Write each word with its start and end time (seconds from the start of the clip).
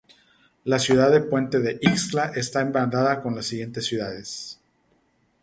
La 0.63 0.79
ciudad 0.79 1.11
de 1.11 1.21
Puente 1.21 1.59
de 1.59 1.77
Ixtla 1.79 2.31
está 2.35 2.61
hermanada 2.61 3.21
con 3.21 3.35
las 3.35 3.45
siguientes 3.45 3.85
ciudades 3.85 4.59